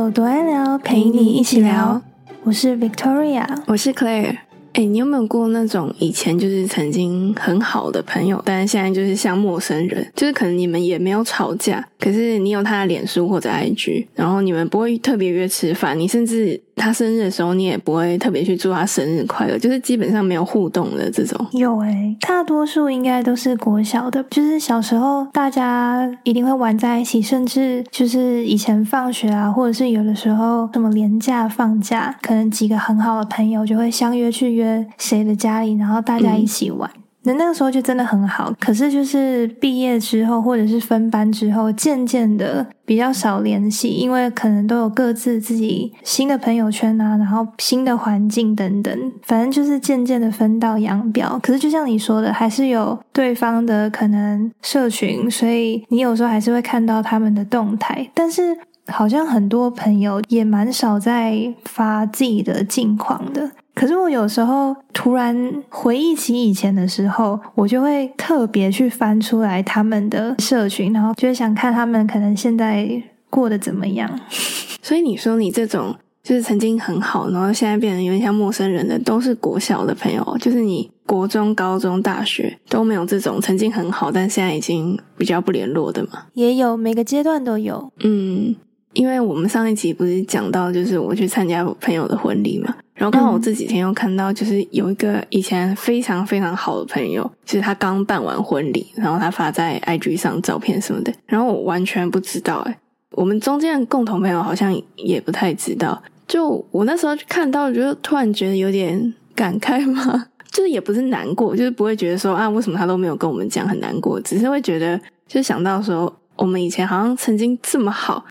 [0.00, 2.00] 有多爱聊，陪你一起聊。
[2.42, 4.38] 我是 Victoria，我是 Claire。
[4.72, 10.10] 哎，你有没有过那种以前就是曾经很好的朋友，但是现在就是像陌生人？
[10.16, 16.60] 就是可能你们也没有吵架，可是你有他的脸书或者 IG，然后你们不会特别约吃饭，你甚至。
[16.76, 21.38] 他生日的时候，你也不会特别去祝他生日快乐，就是基本上没有互动的这种。
[21.52, 36.90] 有诶，大多数应该都是国小的，就是小时候大家一定会玩在一起，甚至就是以前放学啊，或者是有的时候什么年假放假，可能几个很好的朋友就会相约去约谁的家里，然后大家一起玩。
[37.22, 51.38] 那那个时候就真的很好，可是就是毕业之后或者是分班之后，渐渐的比较少联系，因为可能都有各自自己新的朋友圈啊，然后新的环境等等，反正就是渐渐的分道扬镳。
[51.42, 63.50] 可是就像你说的，还是有对方的可能社群，所以你有时候还是会看到他们的动态，但是好像很多朋友也蛮少在发自己的近况的。
[63.74, 74.20] 可是我有时候突然回忆起以前的时候，我就会特别去翻出来他们的社群，然后就会想看他们可能现在过得怎么样。
[74.82, 86.26] 所以你说你这种就是曾经很好，然后现在变得有点像陌生人的，都是国小的朋友，就是你国中、高中、大学都没有这种曾经很好，但现在已经比较不联络的嘛？
[86.34, 87.90] 也有，每个阶段都有。
[88.00, 88.54] 嗯，
[88.92, 92.74] 因为我们上一集不是讲到，就是我去参加朋友的婚礼嘛。
[93.00, 102.78] 然后刚好我这几天又看到，就是有一个以前非常非常好的朋友，就是他刚办完婚礼，然后他发在 IG 上照片什么的，然后我完全不知道，哎，
[103.12, 106.02] 我们中间的共同朋友好像也不太知道。
[106.28, 118.26] 就我那时候看到，就突然觉得有点感慨嘛， 就是也不是难过，就是不会觉得说啊，为什么他都没有跟我们讲很难过，只是会觉得就想到说，我们以前好像曾经这么好。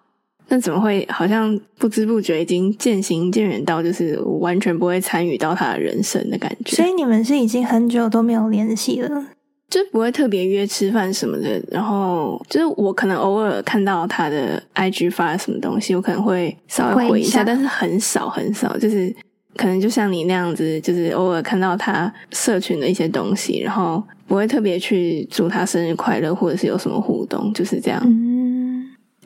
[0.50, 6.75] 那怎么会好像不知不觉已经渐行渐远到就是完全不会参与到他的人生的感觉？
[6.75, 9.28] 所以你们是已经很久都没有联系了，
[9.69, 11.62] 就不会特别约吃饭什么的。
[11.69, 18.75] 然后就是我可能偶尔看到他的 IG 发什么东西，我可能会稍微回一下，但是很少很少。
[18.78, 19.16] 就是
[19.56, 28.01] 可能就像你那样子，就是偶尔看到他社群的一些东西，然后不会特别去祝他生日快乐，或者是有什么互动，就是这样。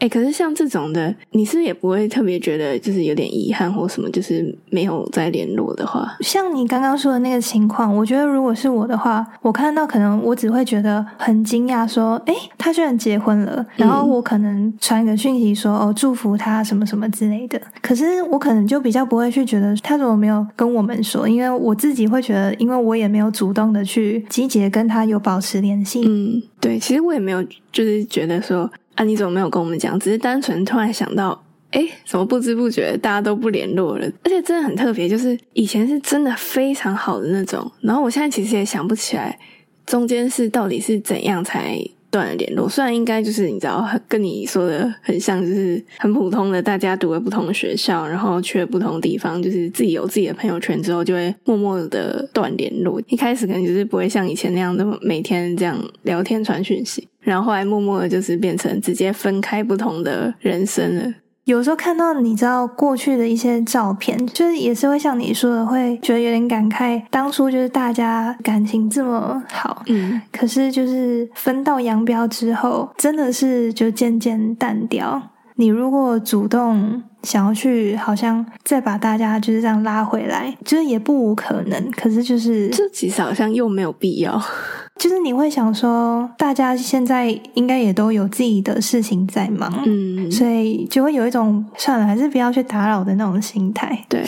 [0.03, 6.17] 哎，可是像这种的，你是也不会特别觉得就是有点遗憾或什么，就是没有再联络的话。
[6.19, 17.57] 像你刚刚说的那个情况，我觉得如果是我的话，我看到可能我只会觉得很惊讶，说，哎，他居然结婚了，然后我可能传个讯息说，哦，祝福他什么什么之类的。
[17.81, 26.03] 可是我可能就比较不会去觉得他怎么没有跟我们说，因为我自己会觉得，因为我也没有主动的去积极跟他有保持联系。
[26.05, 28.69] 嗯，对，其实我也没有，就是觉得说。
[28.95, 29.99] 啊，你怎么没有跟我们讲？
[29.99, 34.05] 只是单纯突然想到，哎，怎么不知不觉大家都不联络了？
[34.23, 39.39] 而且真的很特别，就是以前是真的非常好的那种，然后我现在其实也想不起来
[39.85, 41.77] 中间是到底是怎样才
[42.11, 42.69] 断了联络。
[42.69, 53.01] 虽然应该就是你知道，跟你说的很像，就是很普通的，大家读了不同的学校，然后去了不同的地方，就是自己有自己的朋友圈之后，就会默默的断联络。
[53.07, 57.07] 一开始可能就是不会像以前那样的每天这样聊天传讯息。
[57.23, 61.13] 然后后来默默的，就是变成直接分开不同的人生了。
[61.45, 67.01] 有时候看到你知道过去的一些照片，就是也是会像你说的，会觉得有点感慨。
[67.09, 75.21] 当初就是大家感情这么好，嗯，可是就是分道扬镳之后，真的是就渐渐淡掉。
[75.55, 81.91] 你如果主动想要去，好像再把大家就是这样拉回来，就是也不无可能。
[81.91, 84.41] 可是就是这其实好像又没有必要。
[84.97, 94.05] 就是你会想说，大家现在应该也都有自己的事情在忙，嗯，所以就会有一种算了，还是不要去打扰的那种心态。
[94.07, 94.23] 对，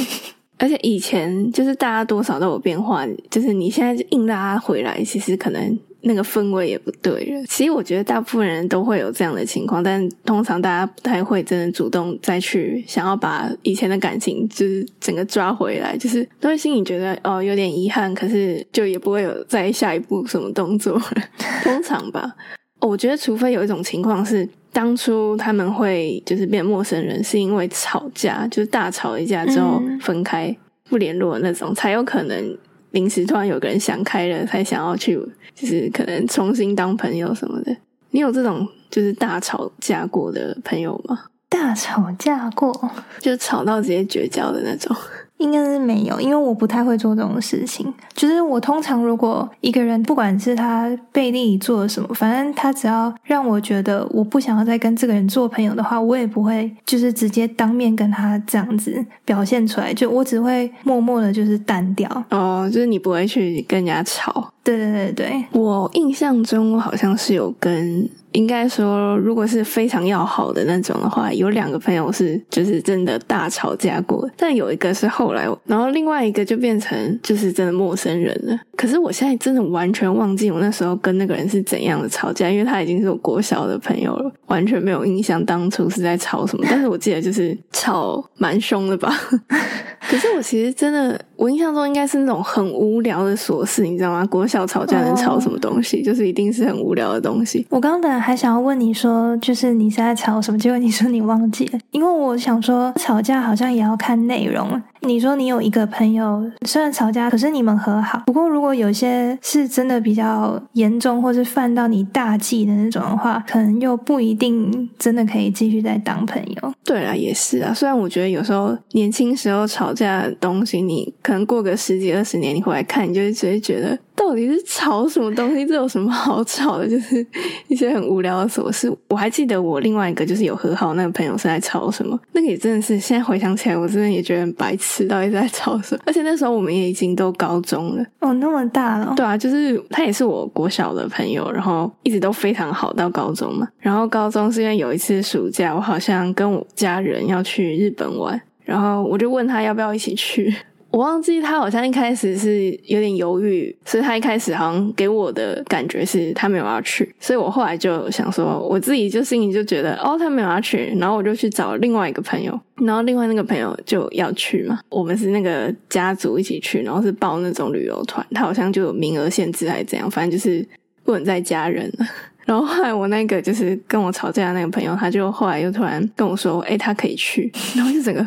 [0.57, 5.77] 而且以前就是大家多少都有变化，就是你现在硬拉他回来，其实可能。
[6.07, 7.45] 那个氛围也不对了。
[7.47, 21.01] 其实我觉得大部分人都会有这样的情况，但通常大家不太会真的主动再去想要把以前的感情就是整个抓回来，就是都会心里觉得哦有点遗憾，可是就也不会有再下一步什么动作。
[21.63, 22.35] 通常吧，
[22.81, 30.55] 我觉得除非有一种情况是当初他们会就是变陌生人，是因为吵架，就是大吵一架之后分开
[30.87, 32.57] 不联络那种，才有可能。
[32.95, 35.19] 临时突然有个人想开了，才想要去，
[35.53, 37.75] 就是可能重新当朋友什么的。
[38.11, 41.25] 你有这种就是大吵架过的朋友吗？
[41.49, 42.73] 大吵架过，
[43.19, 44.95] 就吵到直接绝交的那种。
[45.37, 47.93] 应该是没有，因为我不太会做这种事情。
[48.13, 62.09] 就是我通常如果一个人，不管是他背地里做了什么，反正他只要让我觉得我不想要再跟这个人做朋友的话，我也不会就是直接当面跟他这样子表现出来，就我只会默默的，就是淡掉。
[62.29, 64.51] 哦，就是你不会去跟人家吵。
[64.65, 68.09] 对对对对，我印象中我好像是有跟。
[68.35, 78.59] 应该说，如果是非常要好的那种的话，有两个朋友是就是真的大吵架过，但有一个是后来，然后另外一个就变成就是真的陌生人了。
[78.75, 86.65] 可是我现在真的完全忘记我那时候跟那个人是怎样的吵架，因为他已经是我国小的朋友了，完全没有印象当初是在吵什么。
[86.69, 89.17] 但是我记得就是吵蛮凶的吧。
[90.07, 94.23] 可是我其实真的，我印象中应该是那种很无聊的琐事，你知道吗？
[94.25, 96.03] 国小吵架能吵什么东西？
[96.03, 97.65] 就是一定是很无聊的东西。
[97.71, 100.59] 我刚本来还想要问你说，就是你现在吵什么？
[100.59, 104.79] 结果你说你忘记了，因为我想说吵架好像也要看内容。
[105.01, 108.23] 你说你有一个朋友，虽然吵架，可是你们和好。
[108.25, 116.73] 不过如果有些是真的比较严重，或是犯到你大忌的那种的话，可能又不一定真的可以继续再当朋友。
[116.83, 117.71] 对啊，也是啊。
[117.71, 123.95] 虽然我觉得有时候年轻时候吵架的东西，你可能过个十几二十年，你回来看，你就会直接觉得。
[124.15, 125.65] 到底是吵什么东西？
[125.65, 126.87] 这有什么好吵的？
[126.89, 127.25] 就是
[127.67, 128.91] 一些很无聊的琐事。
[129.09, 136.01] 我还记得我另外一个就是有和好那个朋友是在吵什么，那个也真的是现在回想起来，我真的也觉得很白痴，到底在吵什么？
[136.07, 139.13] 而且那时候我们也已经都高中了哦，那么大了。
[139.15, 143.67] 对啊，就是他也是我国小的朋友，然后一直都非常好到高中嘛。
[143.79, 150.55] 然后高中是因为有一次暑假，我好像跟我家人要去日本玩，然后我就问他要不要一起去。
[150.95, 170.65] 我忘记他好像一开始是有点犹豫，所以他一开始好像给我的感觉是他没有要去，所以我后来就想说，我自己就心里就觉得哦，他没有要去，然后我就去找另外一个朋友，然后另外那个朋友就要去嘛，我们是那个家族一起去，然后是报那种旅游团，他好像就有名额限制还是怎样，反正就是
[171.03, 172.05] 不能再加人了。
[172.45, 177.51] 然后后来我那个就是跟我吵架的那个朋友，他就后来又突然跟我说：“哎，他可以去。
[177.75, 178.21] ”然后就整个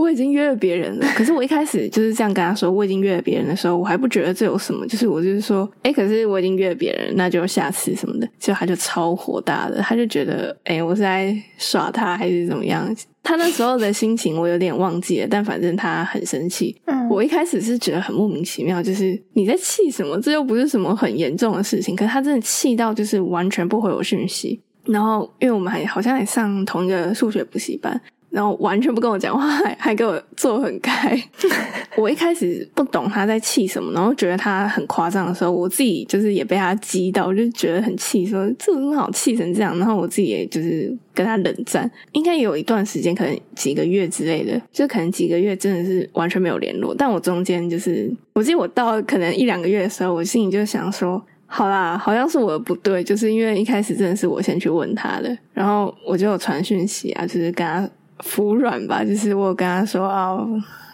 [0.00, 1.06] 我已经约了别人了。
[1.14, 4.86] 可是我一开始就是这样跟他说我已经约了别人的时候，我还不觉得这有什么。
[4.86, 16.74] 就是我就是说：“哎，可是我已经约了别人，那就下次什么的。”结果他就超火大的，他就觉得：“哎，我是在耍他还是怎么样？”他那时候的心情我有点忘记了，但反正他很生气。
[16.86, 20.18] 嗯，我一开始是觉得很莫名其妙，就是你在气什么？
[20.22, 21.94] 这又不是什么很严重的事情。
[21.94, 28.00] 可是他真的气到就是完全不回我讯息，然后因为我们还好像还上同一个数学补习班。
[28.30, 31.20] 然后完全不跟我讲话， 还还给我坐很开。
[31.96, 39.76] 我一开始不懂他在气什么，然后觉得他很夸张的时候，我自己就是也被他激到，我就觉得很气，说这很好气成这样。
[39.78, 46.94] 然后我自己也就是跟他冷战，应该有一段时间，可能几个月之类的，就可能几个月真的是完全没有联络。
[46.94, 57.90] 但我中间就是，我记得我到可能一两个月的时候，我心里就想说，好啦，好像是我的不对，就是因为一开始真的是我先去问他的，然后我就有传讯息啊，就是跟他。
[58.22, 60.36] 服软吧，就是我跟他说啊，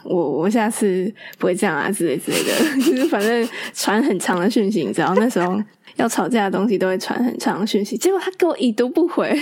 [0.04, 2.52] 我我下次不会这样啊之类之类的，
[2.84, 5.60] 就是反正传很长的讯息，你知道那时候
[5.96, 9.36] 要吵架的东西都会传很长的讯息，结果他给我已读不回，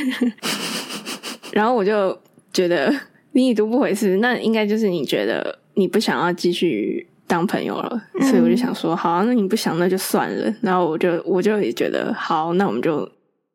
[1.52, 2.18] 然后我就
[2.52, 2.94] 觉得
[3.32, 13.06] 你已读不回是那应该就是你觉得你不想要继续当朋友了，所以我就想说好，那你不想那就算了，然后我就我就也觉得好，那我们就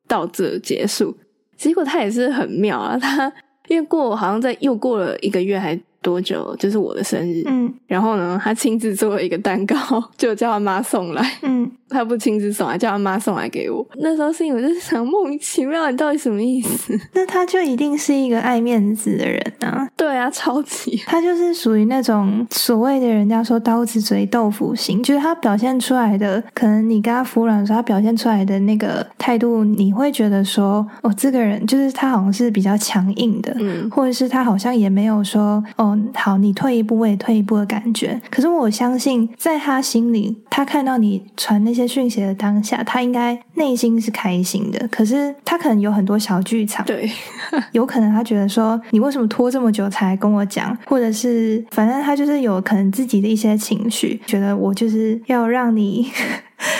[0.07, 1.17] 到这结束。
[1.57, 3.31] 结果他也是很妙啊，他。
[3.69, 7.43] 因为过好像在又过了一个月还多久，就是我的生日。
[7.47, 9.77] 嗯，然后呢，他亲自做了一个蛋糕，
[10.17, 11.37] 就叫他妈送来。
[11.41, 11.69] 嗯。
[11.91, 13.83] 他不亲自送来，叫他妈送来给我。
[13.97, 16.95] 那时候心里我就是想，莫名其妙，你到底什么意思？
[17.15, 19.89] 那他就一定是一个爱面子的人啊！
[19.97, 21.01] 对啊，超级。
[21.07, 38.21] 他就是属于那种所谓的人家说刀子嘴豆腐心，就是他表现出来的，可能你跟他服软的时候，他表现出来的那个态度，你会觉得说，哦，这个人就是他好像是比较强硬的，嗯，或者是他好像也没有说，哦，好，你退一步我也退一步的感觉。
[38.31, 41.89] 可是我相信，在他心里，他看到你传那些。
[41.89, 47.09] 讯息的当下，他应该内心是开心的，可是他可能有很多小剧场，对，
[47.73, 56.11] 有可能他觉得说你为什么拖这么久才跟我讲，或者是反正他就是有可能自己的一些情绪，觉得我就是要让你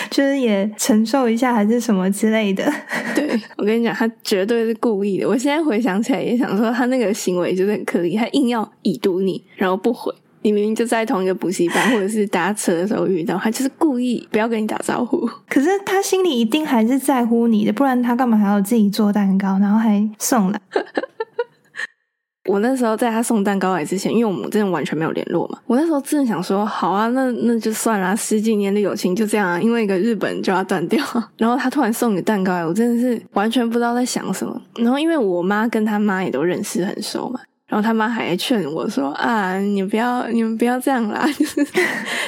[0.10, 2.72] 就是也承受一下，还是什么之类的。
[3.16, 5.28] 对我跟你讲，他绝对是故意的。
[5.28, 10.14] 我现在回想起来也想说，他那个行为就是很刻意，他硬要已读你，然后不回。
[10.42, 15.30] 你明明就在同一个补习班，或者是搭车的时候遇到他，就是故意不要跟你打招呼。
[15.50, 20.62] 可是他心里一定还是在乎你的，不然他干嘛还要自己做蛋糕，然后还送来？
[22.50, 31.04] 我那时候在他送蛋糕来之前，因为我们真的完全没有联络嘛，我那时候真的想说，好啊，那那就算了，十几年的友情就这样啊，因为一个日本就要断掉。
[31.38, 34.60] 然后他突然送你蛋糕来，我真的是完全不知道在想什么。
[34.78, 37.40] 然后因为我妈跟他妈也都认识很熟嘛。
[37.68, 41.64] 然后他妈还劝我说：“啊，你不要，你们不要这样啦， 就是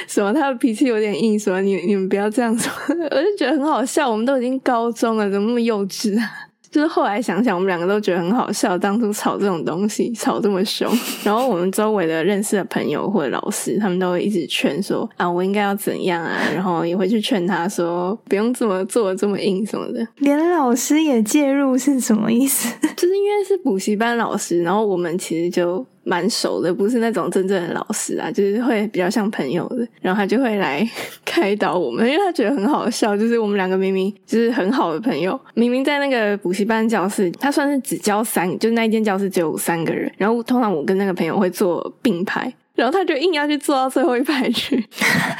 [0.06, 2.72] 什么他的脾气有点硬，说你你们不要这样说。”
[3.10, 6.30] 我就觉得很好笑，我们都已经高中了，怎么那么幼稚啊？
[6.72, 10.90] 就是后来想想，我们两个都觉得很好笑，当初吵这种东西吵这么凶，
[11.22, 20.04] 然后我们周围的认识的朋友或者老师，他们都会一直劝说啊，我应该要怎样啊，然后也会去劝他说不用这么做这么硬什么的。
[20.16, 22.74] 连老师也介入是什么意思？
[22.96, 25.86] 就是因为是补习班老师，然后我们其实就。
[26.04, 30.88] 蛮熟的，不是那种真正的老师啊，就是会比较像朋友的，然后他就会来
[31.24, 42.52] 开导我们，因为他觉得很好笑，就是我们两个明明就是很好的朋友，明明在那个补习班教室，他算是只教三，就那一间教室只有三个人，然后通常我跟那个朋友会坐并排。
[42.74, 44.82] 然后他就硬要去坐到最后一排去，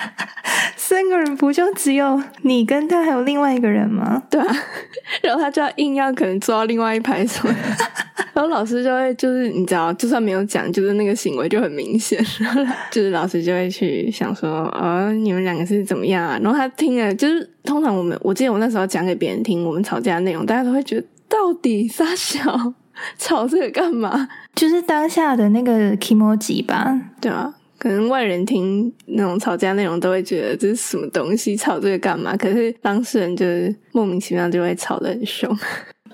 [0.77, 4.23] 三个人不就只有你跟他还有另外一个人吗？
[4.31, 4.57] 对啊，
[5.25, 7.55] 然后他就要硬要可能坐到另外一排什么，
[8.35, 12.23] 然后老师就会就是你知道，就算没有讲，就是那个行为就很明显，
[12.91, 14.49] 就是老师就会去想说，
[14.79, 16.39] 哦，你们两个是怎么样啊？
[16.43, 22.75] 然后他听了，就是通常我们我记得我那时候讲给别人听我们吵架的内容，大家都会觉得到底撒小。
[23.17, 24.29] 吵这个干嘛？
[24.55, 32.37] 就是当下的那个 emoji 吧，对啊，可能外人听那种吵架内容都会觉得这是什么东西，吵这个干嘛？
[32.37, 35.51] 可是当事人就是莫名其妙就会吵得很凶。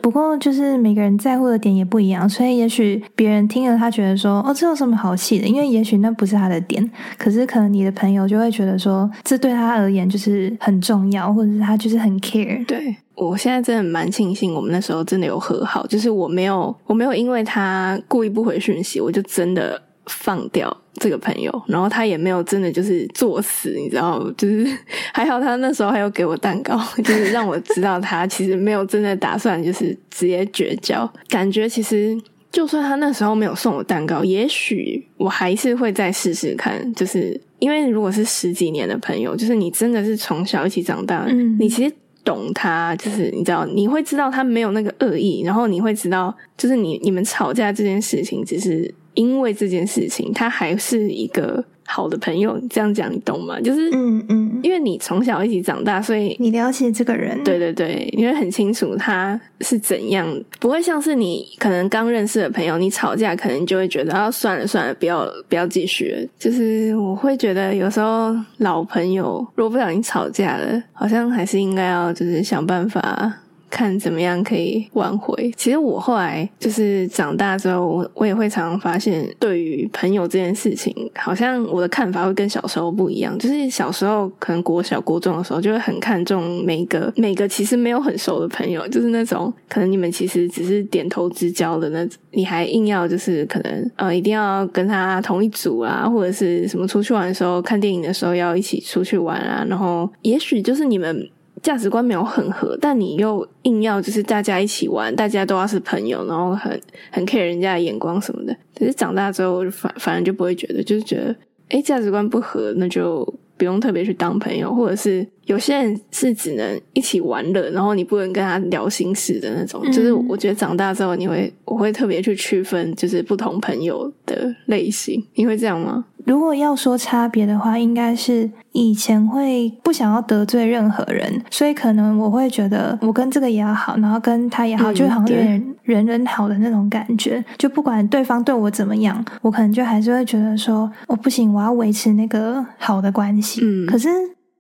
[0.00, 5.47] 不过就是每个人在乎的点也不一样，所以也许别人听了他觉得说哦，这有什么好气的？
[5.47, 12.64] 因为也许那不是他的点，可是可能你的朋友就会觉得说，这对他而言就是很重要，或者是他就是很 care。
[12.67, 12.97] 对。
[13.14, 24.66] 我现在真的蛮庆幸，我们那时候真的有和好，就是我没有，我没有因为他故意不回讯息，我就真的放掉这个朋友，然后他也没有真的就是作死，你知道，就是
[25.12, 31.08] 还好他那时候还有给我蛋糕，就是让我知道他其实没有真的打算就是直接绝交。
[31.28, 41.94] 感觉其实就算他那时候没有送我蛋糕，也许我还是会再试试看，就是因为如果是十几年的朋友，就是你真的是从小一起长大，嗯，你其实。
[42.24, 51.64] 懂他，就是你知道，你会知道他没有那个恶意，然后你会知道，就是你你们吵架这件事情，只是因为这件事情，他还是一个。
[51.90, 53.58] 好的朋友，这样讲你懂吗？
[53.58, 60.28] 就是，嗯嗯，因为你从小一起长大，所以你了解这个人，对对对，你会很清楚他是怎样，
[60.60, 66.28] 不会像是你可能刚认识的朋友，你吵架可能就会觉得啊，算了算了，不要不要继续。
[66.38, 73.32] 就是我会觉得有时候老朋友如果不小心吵架了，好像还是应该要就是想办法。
[73.70, 75.52] 看怎么样可以挽回。
[75.56, 83.38] 其实我后来就是长大之后，我我也会常常发现，对于朋友这件事情，好像我的看法会跟小时候不一样。
[83.38, 101.28] 就是小时候可能国小、国中的时候，就会很看重每个每个其实没有很熟的朋友，就是那种可能你们其实只是点头之交的那，你还硬要就是可能呃一定要跟他同一组啊，或者是什么出去玩的时候、看电影的时候要一起出去玩啊，然后也许就是你们。
[101.68, 108.56] 价值观没有很合，但你又硬要就是大家一起玩，大家都要是朋友，然后很很 care 人家的眼光什么的。
[108.75, 111.37] 可是长大之后，反反正就不会觉得，就是觉得，
[111.68, 113.22] 哎，价值观不合，那就
[113.58, 119.84] 不用特别去当朋友，或者是有些人是只能一起玩乐，然后你不能跟他聊心事的那种。
[119.92, 125.22] 就是我觉得长大之后，你会我会特别去区分，就是不同朋友的类型。
[125.34, 126.06] 你会这样吗？
[126.28, 137.42] 如果要说差别的话，应该是以前会不想要得罪任何人，所以可能我会觉得我跟这个也要好，然后跟他也好，就好像有点人人好的那种感觉。
[137.56, 143.62] 就不管对方对我怎么样，我可能就还是会觉得说，我不行，我要维持那个好的关系。
[143.64, 144.11] 嗯，可是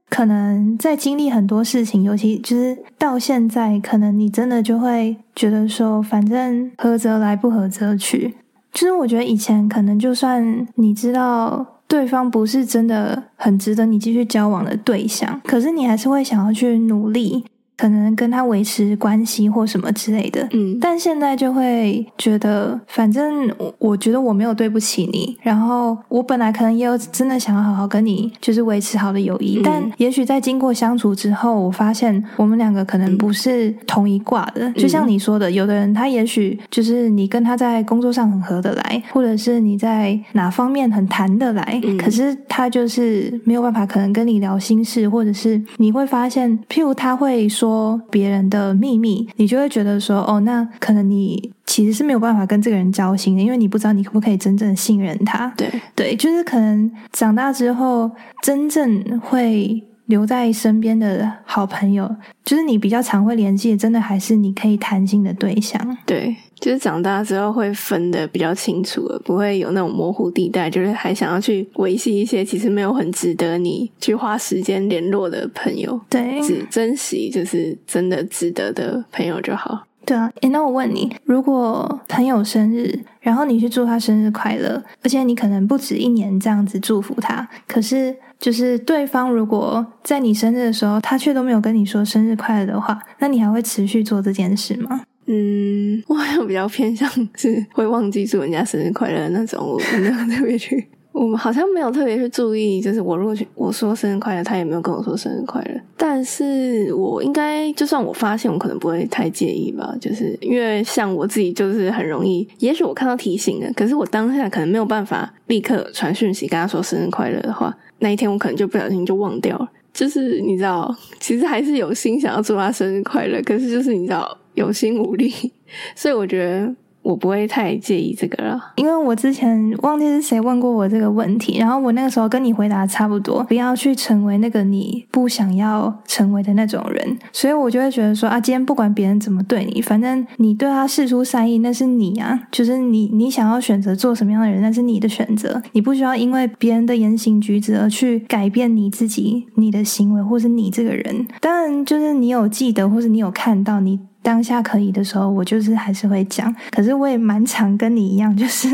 [0.08, 8.34] 可能在经历很多事情，尤其就是到现在，可能你真的就会觉得说，反正合则来，不合则去。
[8.78, 17.44] 其实我觉得以前可能就算你知道对方不是真的很值得你继续交往的对象，可是你还是会想要去努力。
[17.78, 34.68] 可能跟他维持关系或什么之类的，嗯，但现在就会觉得，反正我我觉得我没有对不起你，然后我本来可能也有真的想要好好跟你就是维持好的友谊，但也许在经过相处之后，我发现我们两个可能不是同一挂的。
[34.72, 47.67] 就像你说的，有的人他也许就是你跟他在工作上很合得来，或者是你在哪方面很谈得来，可是他就是没有办法可能跟你聊心事，或者是你会发现，譬如他会说。
[47.68, 51.52] 说别人的秘密，你就会觉得说，哦，那可能你。
[51.68, 55.52] 其实是没有办法跟这个人交心的，因为你不知道你可不可以真正信任他。
[55.54, 58.10] 对对，就是可能长大之后，
[58.42, 62.10] 真正会留在身边的好朋友，
[62.42, 65.96] 就是你比较常会联系的，真的还是你可以谈心的对象。
[66.06, 76.00] 对，就是长大之后会分的比较清楚了，不会有那种模糊地带，就是还想要去维系一些其实没有很值得你去花时间联络的朋友。
[76.10, 79.84] 对，只珍惜就是真的值得的朋友就好。
[80.04, 95.02] 对啊，诶，那我问你，如果朋友生日，然后你去祝他生日快乐，而且你可能不止一年这样子祝福他，可是就是对方如果在你生日的时候，他却都没有跟你说生日快乐的话，那你还会持续做这件事吗？
[95.30, 100.88] 嗯，我好像比较偏向 是会忘记祝人家生日快乐的那种，我没有特别去。
[101.10, 105.80] 我们好像没有特别去注意，就是我如果去我说生日快乐，他也没有跟我说生日快乐。
[105.96, 109.96] 但是我应该，就算我发现，我可能不会太介意吧。
[110.00, 119.68] 就是因为像我自己，就是很容易，也许我看到提醒了，可是我当下可能没有办法立刻传讯息跟他说生日快乐的话，那一天我可能就不小心就忘掉了。
[119.92, 125.32] 就是你知道，其实还是有心想要祝他生日快乐，可是就是你知道有心无力，
[125.96, 126.74] 所以我觉得。
[127.00, 151.26] 我不会太介意这个了，因为我之前忘记是谁问过我这个问题，然后我那个时候跟你回答差不多，不要去成为那个你不想要成为的那种人，所以我就会觉得说啊，今天不管别人怎么对你，反正你对他示出善意，那是你啊，就是你你想要选择做什么样的人，那是你的选择，你不需要因为别人的言行举止而去改变你自己、你的行为，或是你这个人。
[151.40, 153.98] 当然，就是你有记得，或是你有看到你。
[154.28, 156.54] 当下可以的时候，我就是还是会讲。
[156.70, 158.68] 可是我也蛮常跟你一样， 就是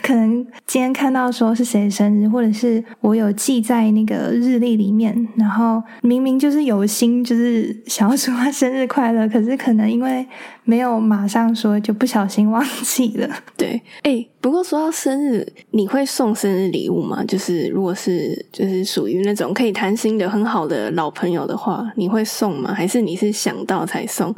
[0.00, 10.24] 可能今天看到说是谁生日，或者是我有记在那个日历里面，然后明明就是有心，就是想要说生日快乐，可是可能因为
[10.62, 13.28] 没有马上说，就不小心忘记了。
[13.56, 17.24] 对，哎，不过说到生日，你会送生日礼物吗？
[17.24, 22.72] 就是如果是就是属于那种可以谈心的很好的老朋友的话，你会送吗？
[22.72, 24.32] 还是你是想到才送？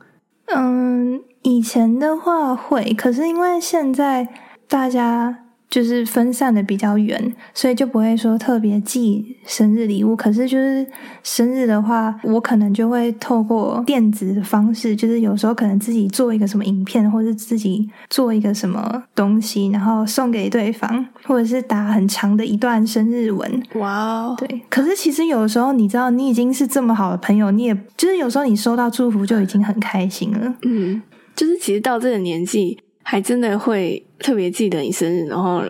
[0.47, 4.29] 嗯，以前的话会，可是因为现在
[4.69, 5.44] 大家。
[5.75, 10.15] 就是分散的比较远，所以就不会说特别寄生日礼物。
[10.15, 10.87] 可是就是
[11.25, 23.63] 生日的话，我可能就会透过电子的方式，就是有时候可能自己做一个什么影片，或者自己做一个什么东西，然后送给对方，或者是打很长的一段生日文。
[23.75, 24.63] 哇哦，对。
[24.71, 30.55] 可是其实有时候你知道，你已经是这么好的朋友，你也就是有时候你收到祝福就已经很开心了。
[30.63, 31.03] 嗯，
[31.35, 32.79] 就是其实到这个年纪。
[33.05, 35.63] 还真的会特别记得你生日，然后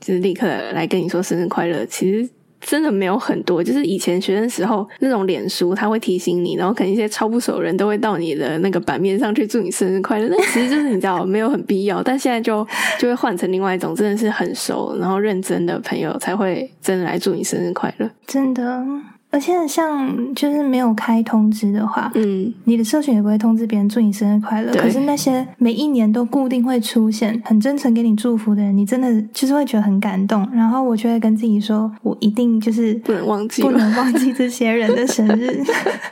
[0.00, 1.86] 就是立刻来跟你说生日快乐。
[1.86, 2.28] 其实
[2.60, 10.28] 真的没有很多，就是以前学生时候那种脸书，他会提醒你，然后可能一些超不熟人都会到你的那个版面上去祝你生日快乐。
[10.28, 12.66] 那其实就是你知道 没有很必要，但现在就
[12.98, 18.10] 就会换成另外一种，真的是很熟然后认真的朋友才会真的来祝你生日快乐。
[18.26, 18.84] 真的。
[19.32, 24.72] 而且像就是没有开通知的话，嗯，你的社群也不会通知别人祝你生日快乐。
[24.72, 30.48] 可是那些每一年都固定会出现、很真诚给你祝福的人，你真的就是会觉得很感动。
[30.52, 35.62] 然后我就会跟自己说，我一定就是不能忘记，不能忘记这些人的生日，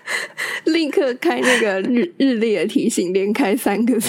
[0.71, 3.99] 立刻开那个日日历的提醒，连开三个。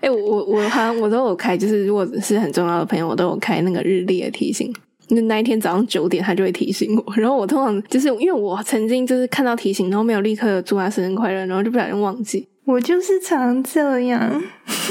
[0.00, 4.70] 哎，我我我好像我都有开，就是如果是很重要的朋友，我都有开那个日历的提醒。
[5.08, 7.14] 那那一天早上九点，他就会提醒我。
[7.16, 12.48] 然后我通常就是因为我曾经就是看到提醒，然后没有立刻祝他生日快乐，然后就不小心忘记。
[12.64, 14.42] 我就是常这样。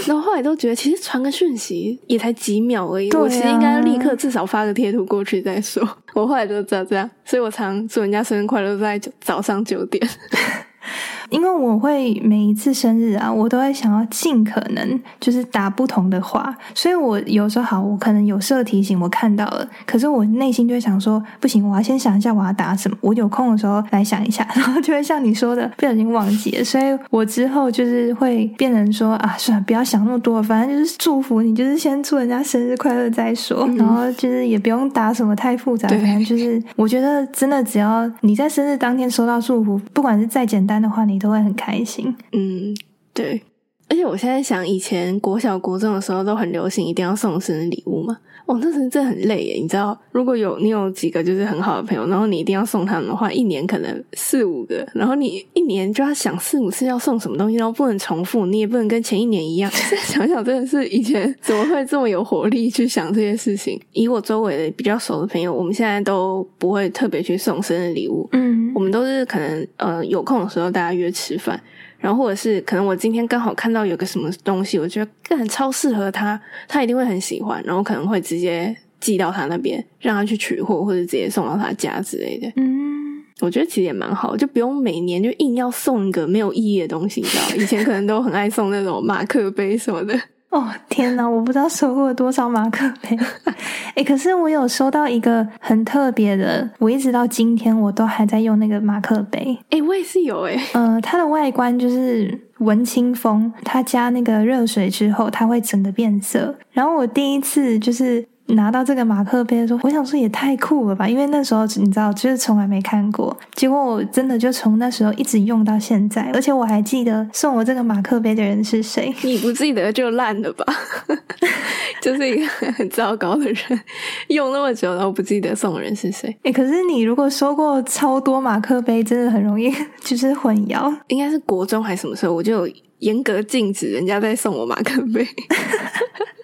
[0.06, 5.82] 然后后来都觉得，其实传个讯息也才几秒而已，我其实应该立刻至少发个贴图过去再说。
[6.14, 10.08] 我后来就知道这样，所以我常祝人家生日快乐在早上九点。
[11.34, 41.23] 因为我会每一次生日啊，我都会想要尽可能就是打不同的话，所以我有时候好，我可能有设提醒，我看到了，可是我内心就会想说，不行，我要先想一下我要打什么，我有空的时候来想一下，然后就会像你说的，不小心忘记了，所以我之后就是会变成说啊，算了，不要想那么多，反正就是祝福你，就是先祝人家生日快乐再说，然后就是也不用打什么太复杂，反正就是我觉得真的只要你在生日当天收到祝福，不管是再简单的话，你。
[41.24, 42.76] 都会很开心，嗯，
[43.14, 43.42] 对，
[43.88, 48.20] 而且我现在想，以前国小国中的时候都很流行，一定要送生日礼物嘛。
[48.46, 59.72] 哦，那时真的很累耶，你知道，如果有你有几个就是很好的朋友，然后你一定要送他们的话，一年可能四五个，然后你一年就要想四五次要送什么东西，然后不能重复，你也不能跟前一年一样。
[60.06, 63.80] 想想真的是以前怎么会这么有活力去想这些事情？
[63.94, 71.60] 以我周围的比较熟的朋友，我们现在都不会特别去送生日礼物，嗯，我们都是可能呃有空的时候大家约吃饭。
[72.04, 76.38] 然后或者是可能我今天刚好看到有个什么东西，我觉得更超适合他，
[76.68, 82.52] 他一定会很喜欢，然后可能会直接寄到他那边，让他去取货，或者直接送到他家之类的。
[82.58, 87.56] 嗯，我觉得其实也蛮好，就不用每年就硬要送一个没有意义的东西，你知道？
[87.56, 90.20] 以前可能都很爱送那种马克杯什么的。
[90.54, 93.18] 哦天哪，我不知道收过多少马克杯。
[93.96, 99.58] 哎，可是我有收到一个很特别的，我一直到今天我都还在用那个马克杯。
[99.72, 100.56] 哎，我也是有哎。
[100.74, 106.56] 呃，它的外观就是文青风，它加那个热水之后，它会整个变色。
[106.72, 108.24] 然后我第一次就是。
[108.48, 111.08] 拿到这个马克杯的时候，我想说也太酷了吧！
[111.08, 113.36] 因为那时候你知道，就是从来没看过。
[113.54, 119.14] 结果我真的就从那时候一直用到现在，而且我还记得送我这个马克杯的人是谁。
[119.24, 120.66] 你不记得就烂了吧？
[122.02, 123.80] 就是一个很糟糕的人，
[124.28, 126.36] 用那么久都不记得送人是谁。
[126.44, 130.94] 哎，可是你如果收过超多马克杯，真的很容易 就是混淆。
[131.08, 135.26] 应该是国中还是什么时候，我就严格禁止人家再送我马克杯。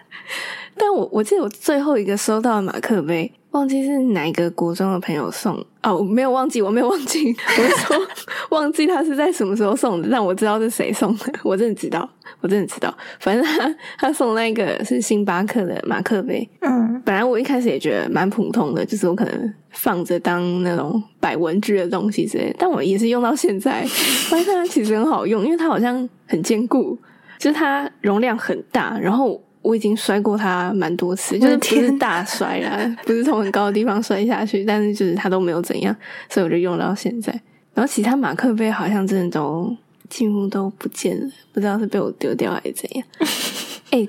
[0.79, 8.07] 但我我记得我最后一个收到的马克杯，忘记是哪一个国中的朋友送哦，没有忘记，我没有忘记，我说
[8.57, 23.83] 忘记他是在什么时候送的，但我知道是谁送的， 我真的知道，我真的知道，反正他他送那个是星巴克的马克杯，嗯，本来我一开始也觉得蛮普通的，就是我可能放着当那种摆文具的东西之类，但我也是用到现在，
[24.29, 26.97] 发现它其实很好用，因为它好像很坚固，
[27.37, 29.41] 就是它容量很大，然后。
[29.61, 35.95] 我已经摔过它蛮多次，就是不是大摔啦，不是从很高的地方摔下去，但是就是它都没有怎样，
[36.29, 37.31] 所以我就用到现在。
[37.73, 39.75] 然后其他马克杯好像真的都
[40.09, 43.05] 几乎都不见了，不知道是被我丢掉还是怎样。
[43.91, 44.07] 哎，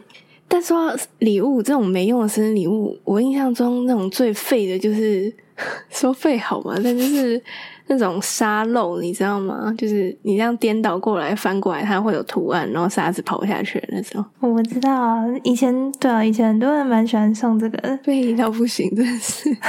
[0.49, 5.33] 但说礼物这种没用的生日礼物，我印象中那种最废的就是
[5.91, 6.75] 说废好吗？
[6.83, 7.43] 但就是。
[7.91, 9.75] 那种沙漏你知道吗？
[9.77, 14.25] 就是你这样颠倒过来翻过来，它会有图案，然后沙子跑下去的那种。
[14.39, 19.55] 我知道啊，以前对啊，以前很多人蛮喜欢送这个，废到不行，真的是。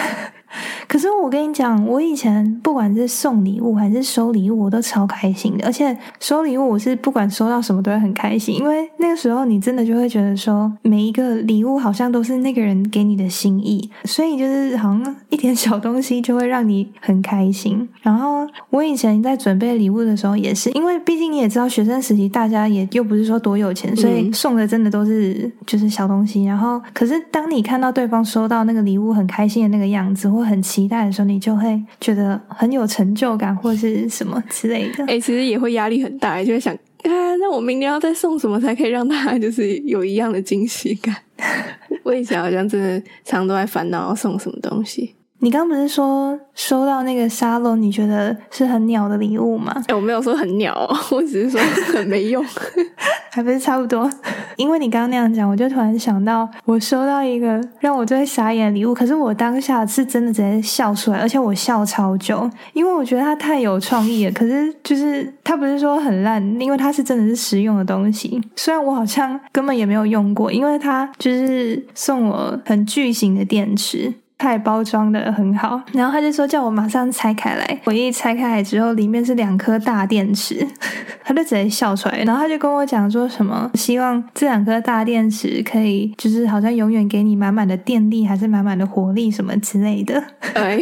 [0.86, 5.66] 可是我跟你讲，我以前不管是送礼物还是收礼物，我都超开心的。
[5.66, 17.88] 而且收礼物，我是不管收到什么都会很开心，因为那个时候你真的就会觉得说，每一个礼物好像都是那个人给你的心意，所以就是好像一点小东西就会让你很开心。
[18.02, 26.44] 然后我以前在准备礼物的时候，也是因为毕竟你也知道，学生时期大家也又不是说多有钱，所以送的真的都是就是小东西。
[26.46, 35.06] 然后可是当你看到对方收到那个礼物很开心的那个样子，或很期待的时候，你就会觉得很有成就感，或是什么之类的。
[35.06, 41.16] 哎，其实也会压力很大，就会想啊，那我明年要再送什么才可以让他就是有一样的惊喜感？
[42.04, 45.16] 我以前好像真的常都在烦恼要送什么东西。
[45.44, 49.74] 你刚不是说收到那个沙漏，你觉得是很鸟的礼物吗？
[49.88, 51.60] 哎，我没有说很鸟， 我只是说
[51.92, 52.46] 很没用，
[53.32, 54.08] 还不是差不多。
[54.56, 64.32] 因为你刚刚那样讲，我就突然想到，我收到一个让我最傻眼的礼物，可是我当下是真的直接笑出来，而且我笑超久，因为我觉得它太有创意了。
[64.34, 68.40] 可是就是它不是说很烂，因为它是真的是实用的东西。
[68.56, 74.14] 虽然我好像根本也没有用过，因为它就是送我很巨型的电池。
[74.42, 77.82] 太包装的很好，然后他就说叫我马上拆开来。
[77.84, 80.68] 我一拆开来之后，里面是两颗大电池，
[81.24, 82.24] 他就直接笑出来。
[82.24, 90.24] 然后他就跟我讲说什么，希望这两颗大电池可以，就是好像永远给你满满的电力，还是满满的活力什么之类的。
[90.56, 90.82] 哎，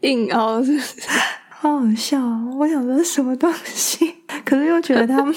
[0.00, 0.76] 硬凹是
[1.50, 2.20] 好好笑。
[2.58, 4.12] 我想说什么东西，
[4.44, 5.32] 可是又觉得他们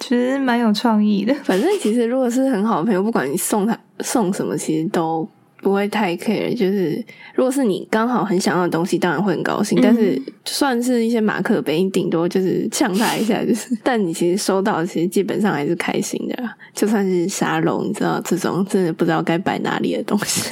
[0.00, 1.32] 其实蛮有创意的。
[1.44, 5.28] 反正其实如果是很好的朋友，不管你送他送什么，其实都。
[5.64, 7.02] 不会太 care，就是
[7.34, 9.78] 如果是你刚好很想要的东西，当然会很高兴。
[9.82, 13.74] 但是算是一些马克杯，你顶多就是呛他一下，就是。
[13.82, 16.36] 但你其实收到，其实基本上还是开心的。
[16.74, 20.50] 就算是沙漏，你知道这种真的不知道该摆哪里的东西。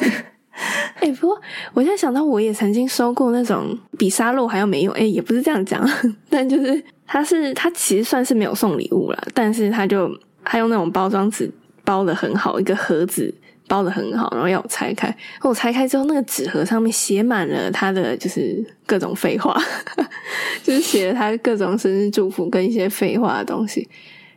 [1.00, 1.38] 哎，不过
[1.74, 4.94] 我现在想到，我也曾经收过那种比沙漏还要没用。
[4.94, 5.86] 哎，也不是这样讲，
[6.30, 10.10] 但就是他是他其实算是没有送礼物了，但是他就
[10.42, 11.50] 他用那种包装纸
[11.84, 13.34] 包的很好，一个盒子。
[13.68, 15.14] 包的很好，然后要我拆开。
[15.42, 19.56] 我拆开之后，那个纸盒上面写满了他的就是各种废话，
[20.62, 23.88] 就是写了他各种生日祝福跟一些废话的东西。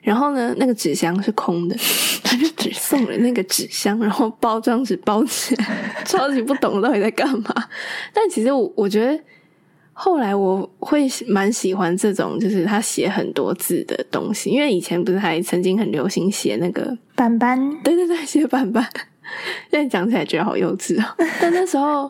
[0.02, 1.76] 然后呢，那个纸箱是空的，
[2.24, 7.54] 他就只送了那个纸箱，然后包装纸包起来，超级不懂到底在干嘛。
[8.14, 9.20] 但其实我我觉得。
[9.98, 18.86] 后来我会蛮喜欢这种，就是他写很多字的东西，因为以前不是还曾经很流行写那个板板，对对对，写板板。
[19.72, 22.10] 现在讲起来觉得好幼稚啊， 但那时候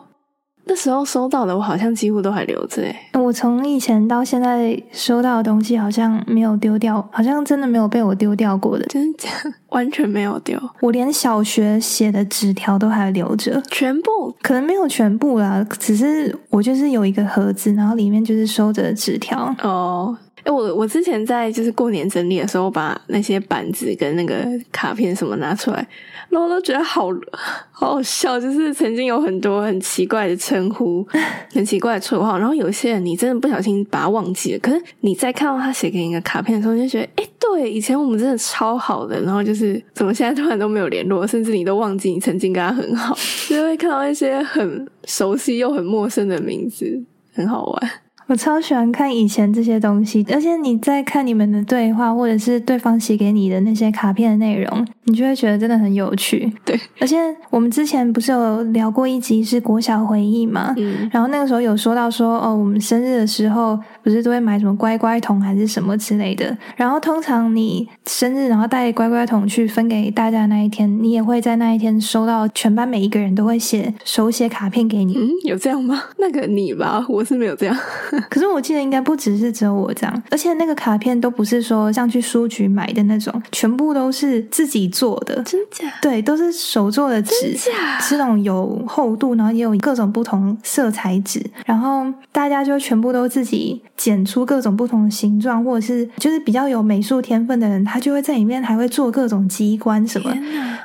[0.68, 2.96] 那时候收到的，我好像几乎都还留着诶。
[3.14, 9.18] 我从以前到现在收到的东西，好像没有丢掉，好像真的没有被我丢掉过的，真的
[9.70, 10.60] 完全没有丢。
[10.80, 19.54] 我连小学写的纸条都还留着，全部可能没有全部啦，只是我就是有一个盒子，然后里面就是收着纸条。
[19.62, 25.86] 哦，哎，我我之前在就是过年整理的时候，把那些板子跟那个卡片什么拿出来。
[26.28, 27.08] 然后我都觉得好
[27.72, 31.04] 好好笑，就是曾经有很多很奇怪的称呼，
[31.52, 43.16] 很奇怪的绰号，然后有些人你真的不小心把它忘记了，可是你再看到他写给你的卡片的时候，你就觉得，哎，对，以前我们真的超好的，然后就是怎么现在突然都没有联络，甚至你都忘记你曾经跟他很好，
[43.50, 47.02] 就会看到一些很熟悉又很陌生的名字，
[47.34, 47.90] 很好玩。
[48.26, 56.52] 我超喜欢看以前这些东西，而且你在看你们的对话，或者是对方写给你的那些卡片的内容，你就会觉得真的很有趣。
[56.64, 57.16] 对，而且
[57.50, 60.74] 我们之前不是有聊过一集是国小回忆嘛？
[60.76, 66.56] 嗯，然后那个时候有说到说，哦，我们生日的时候不是都会买什么乖乖桶还是什么之类的。
[66.76, 75.16] 然后通常你生日然后带乖乖桶去分给大家那一天，你也会在那一天收到全班每一个人都会写手写卡片给你。
[75.18, 76.04] 嗯，有这样吗？
[76.18, 77.76] 那个你吧，我是没有这样。
[78.30, 85.92] 可是我记得应该不只是只有我这样，而且那个卡片都不是说像去书局买的那种，全部都是自己做的，真假？
[86.00, 87.56] 对，都是手做的纸，
[88.00, 100.30] 是那种有厚度，然后也有各种不同色彩纸，然后大家就全部都自己剪出各种不同的形状，或者是就是比较有美术天分的人，他就会在里面还会做各种机关什么，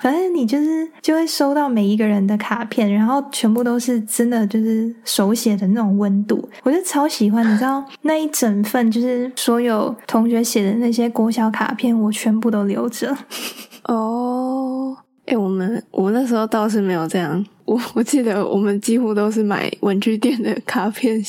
[0.01, 7.41] 反正你就是就会收到每一个人的卡片，然后全部都是真的就是手写的那种温度，我就超喜欢。
[7.51, 13.17] 你知道那一整份就是所有同学写的那些国小卡片，我全部都留着。
[13.89, 14.95] 哦，
[15.25, 15.90] 哎，我们我
[16.21, 17.43] 那时候倒是没有这样。
[17.65, 21.19] 我我记得我们几乎都是买文具店的卡片，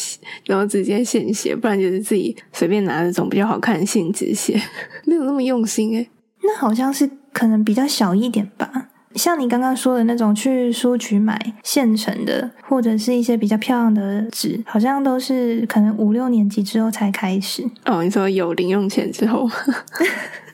[0.45, 4.61] 然后直接现写，不然就是自己随便拿那种比较好看的信纸写，
[5.07, 5.97] 没有那么用心。
[5.97, 6.07] 哎，
[6.43, 8.91] 那好像是可能比较小一点吧。
[9.15, 17.65] 像你刚刚说的那种，去书局买现成的，或者是一些比较漂亮的纸，好像都是可能五六年级之后才开始。
[17.87, 19.49] 哦，你说有零用钱之后。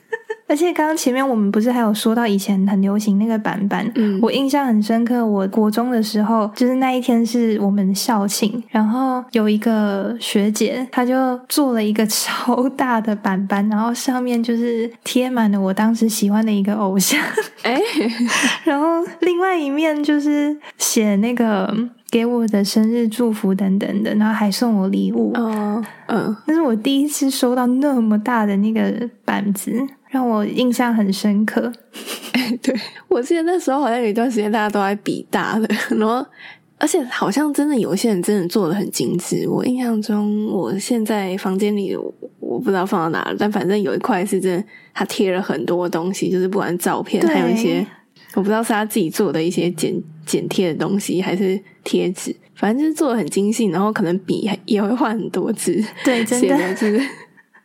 [0.49, 5.25] 而且刚刚前面我们不是还有说到以前很流行那个板板，嗯我印象很深刻。
[5.25, 17.21] 我国中的时候，就是那一天是我们校庆，然后有一个学姐，她就做了一个 超大的板板，然后上面就是贴满了我当时喜欢的一个偶像，
[17.61, 17.79] 哎，
[18.65, 21.71] 然后另外一面就是写那个
[22.09, 25.31] 给我的生日祝福等等的，然后还送我礼物。
[25.35, 29.71] 哦，嗯，那是我第一次收到那么大的那个板子。
[30.09, 31.71] 让我印象很深刻。
[32.33, 32.75] 哎，对
[33.07, 36.25] 我记得那时候好像有一段时间大家都在比大的，然后
[36.77, 39.47] 而且好像真的有些人真的做的很精致。
[39.47, 41.95] 我印象中，我现在房间里
[42.39, 47.85] 我不知道放到哪了，但反正有一块是真的，他贴了很多东西，就是不管照片，还有一些
[48.35, 49.93] 我不知道是他自己做的一些剪
[50.25, 57.01] 剪贴的东西，还是贴纸，反正就是做的很精细，然后可能笔也会换很多支，对，真的就是。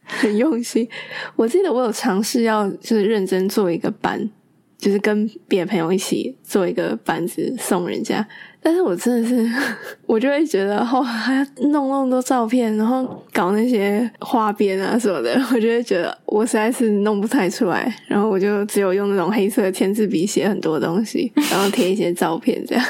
[0.04, 0.88] 很用心，
[1.36, 4.30] 我记得我有尝试要就是认真做一个板，
[4.78, 8.26] 就是跟别的朋友一起做一个板子送人家，
[8.62, 9.50] 但是我真的是
[10.06, 22.84] 我就会觉得哦还要弄那么多照片，然后搞那些花边啊什么的，我就会觉得我实在是弄不太出来，然后我就只有用那种黑色签字笔写很多东西，然后贴一些照片这样。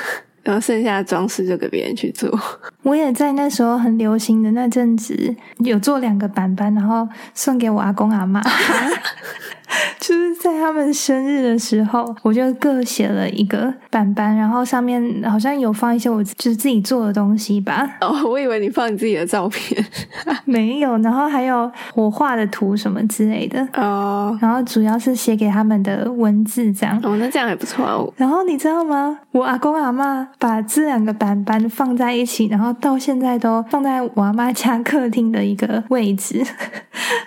[0.44, 2.38] 然后剩下的装饰就给别人去做。
[2.84, 8.40] 我也在那时候很流行的那阵子，有做两个板板，然后送给我阿公阿妈。
[9.98, 17.96] 就是在他们生日的时候，我就各写了一个板板，然后上面好像有放一些我就是自己做的东西吧。
[18.00, 19.84] 哦， 我以为你放你自己的照片，
[20.44, 20.96] 没有。
[20.98, 23.66] 然后还有我画的图什么之类的。
[23.74, 24.36] 哦。
[24.40, 26.98] 然后主要是写给他们的文字这样。
[27.02, 28.12] 哦，那这样也不错哦。
[28.16, 29.18] 然后你知道吗？
[29.32, 36.44] 我阿公阿妈把这两个板板放在一起，然后到现在都放在我阿妈家客厅的一个位置，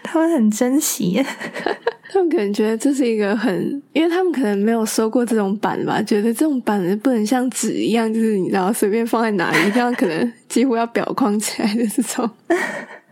[0.03, 1.25] 他们很珍惜。
[2.09, 12.29] 他们可能觉得这是一个很，因为他们可能没有收过这种板吧，觉得这种板不能像纸一样，就是你知道随便放在哪里，这样可能 几乎要裱框起来的这种。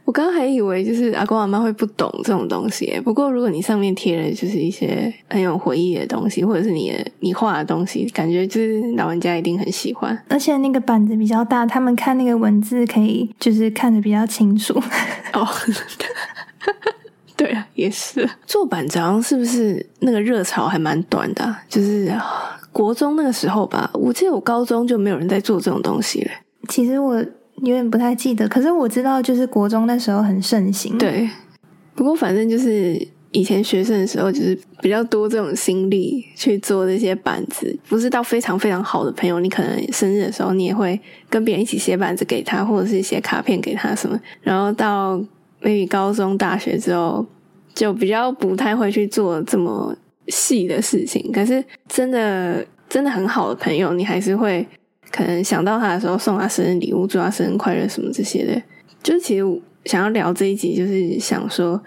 [0.05, 10.15] 我刚刚还以为就是阿公阿妈会不懂这种东西，不过如果你上面贴了就是一些很有回忆的东西，或者是你的你画的东西，感觉就是老人家一定很喜欢。
[10.29, 14.79] 而且那个板子比较大，他们看那个文字可以就是看得比较清楚。
[15.33, 15.45] 哦。
[17.45, 21.55] 对啊，也是做板张，是不是那个热潮还蛮短的？
[21.69, 22.11] 就是
[22.71, 26.31] 国中那个时候吧，我记得我高中就没有人在做这种东西了。
[26.67, 30.97] 其实我有点不太记得，可是我知道就是国中那时候很盛行。
[30.97, 31.29] 对，
[31.93, 44.19] 不过反正就是以前学生的时候，就是比较多这种心力去做这些板子，不是到非常非常好的朋友，你可能生日的时候你也会跟别人一起写板子给他，或者是写卡片给他什么。
[44.41, 45.21] 然后到
[45.61, 47.25] maybe 高中、大学之后，
[47.75, 49.95] 就比较不太会去做这么
[50.29, 51.31] 细的事情。
[51.31, 54.65] 可是真的真的很好的朋友，你还是会。
[55.11, 58.61] 可能想到他的时候，送他生日礼物，祝他生日快乐什么这些的。
[59.01, 61.81] 就是其实想要聊这一集，就是想说，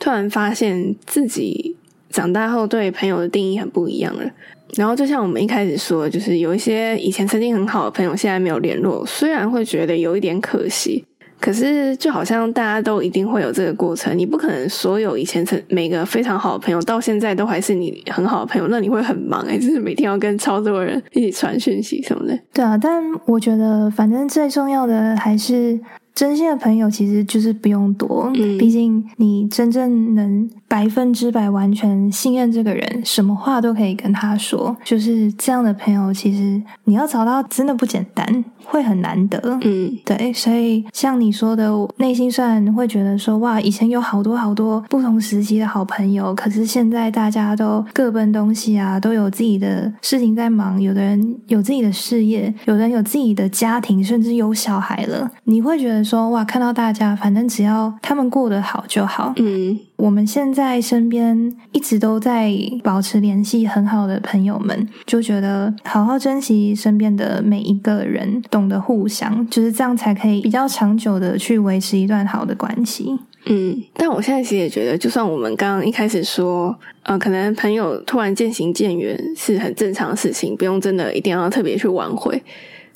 [0.00, 1.76] 突然发现自己
[2.10, 4.28] 长大后对朋友的定义很不一样了。
[4.74, 11.04] 然后就像我们一开始说，就是有一些以前曾经很好的朋友，现在没有联络，虽然会觉得有一点可惜。
[11.42, 22.38] 可是，就好像大家都一定会有这个过程，你不可能所有以前曾每个非常好的朋友，到现在都还是你很好的朋友，那你会很忙哎，就是每天要跟超多人一起传讯息什么的。
[22.52, 25.78] 对啊，但我觉得，反正最重要的还是。
[26.14, 34.76] 真心的朋友其实就是不用多，毕竟你真正能百分之百完全信任这个人，什么话都可以跟他说。
[34.84, 39.40] 就是这样的朋友，其实你要找到真的不简单，会很难得。
[39.62, 56.01] 嗯，对，所以像你说的，内心虽然会觉得说哇，以前有好多好多不同时期的好朋友，可是现在大家都各奔东西啊，都有自己的事情在忙，有的人有自己的事业，有人有自己的家庭，甚至有小孩了，你会觉得。
[56.04, 59.32] 说哇，看到大家，反正只要他们过得好就好。
[59.36, 73.18] 嗯，我们现在身边一直都在保持联系很好的朋友们，就觉得好好珍惜身边的每一个人，懂得互相，就是这样才可以比较长久的去维持一段好的关系。
[73.46, 82.40] 嗯，但我现在其实也觉得，就算我们刚刚一开始说，呃，可能朋友突然渐行渐远是很正常的事情，不用真的一定要特别去挽回。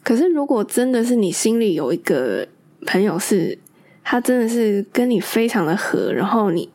[0.04, 2.46] 可是如果真的是你心里有一个。
[2.87, 3.59] 朋友是，
[4.03, 6.68] 他真的是跟你非常的合，然后你，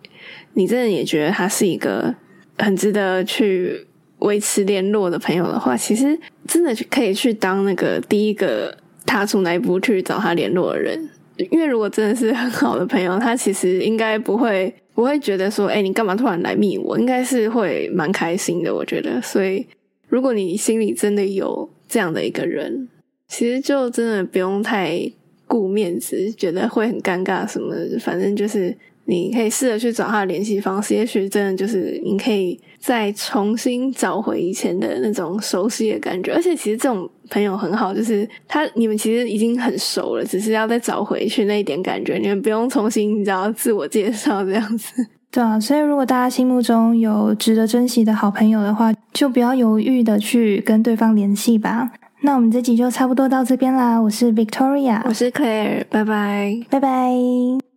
[0.53, 2.13] 你真的也觉得他是一个
[2.59, 3.87] 很值得去
[4.19, 11.09] 维持联络的朋友的话，其实真的可以去当那个第一个踏出那一步去找他联络的人。
[11.49, 16.99] 因为如果真的是很好的朋友，他其实应该不会不会觉得说，哎，你干嘛突然来密我？
[16.99, 19.19] 应该是会蛮开心的，我觉得。
[19.21, 19.65] 所以，
[20.07, 22.89] 如果你心里真的有这样的一个人，
[23.27, 25.11] 其实就真的不用太。
[25.51, 27.75] 顾面子，觉得会很尴尬什么？
[27.99, 36.31] 反正就是你可以试着去找他的联系方式，也许真的就是你可以再重新找回以前的那种熟悉的感觉。
[36.31, 42.15] 而且其实这种朋友很好，就是他你们其实已经很熟了，只是要再找回去那一点感觉。
[42.15, 45.05] 你们不用重新你知道自我介绍这样子。
[45.29, 51.91] 对啊，所以如果大家心目中有值得珍惜的好朋友的话，就不要犹豫的去跟对方联系吧。
[52.23, 53.99] 那我们这集就差不多到这边啦。
[53.99, 57.70] 我是 Victoria，我是 Claire，拜拜，拜拜。